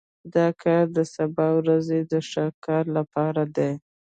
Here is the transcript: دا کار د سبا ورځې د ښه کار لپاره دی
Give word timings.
دا 0.35 0.47
کار 0.63 0.85
د 0.97 0.99
سبا 1.15 1.47
ورځې 1.59 1.99
د 2.11 2.13
ښه 2.29 2.45
کار 2.65 2.85
لپاره 2.97 3.43
دی 3.55 3.71